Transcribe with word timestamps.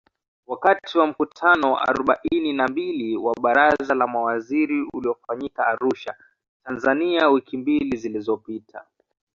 Wakati 0.47 0.97
wa 0.97 1.07
mkutano 1.07 1.73
wa 1.73 1.81
arubaini 1.81 2.53
na 2.53 2.67
mbili 2.67 3.17
wa 3.17 3.35
Baraza 3.41 3.95
la 3.95 4.07
Mawaziri 4.07 4.87
uliofanyika 4.93 5.67
Arusha, 5.67 6.15
Tanzania 6.65 7.29
wiki 7.29 7.57
mbili 7.57 7.97
zilizopita 7.97 8.85